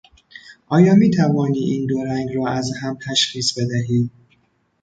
آیا 0.67 0.95
میتوانی 0.95 1.57
این 1.59 1.85
دو 1.87 2.03
رنگ 2.03 2.35
را 2.35 2.47
از 2.47 2.71
هم 2.81 2.97
تشخیص 3.09 3.53
بدهی؟ 3.57 4.09